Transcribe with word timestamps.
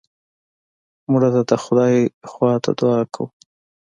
مړه 1.11 1.29
ته 1.33 1.41
د 1.49 1.51
خدای 1.63 1.95
خوا 2.31 2.53
ته 2.63 2.71
دعا 2.79 3.01
کوو 3.13 3.25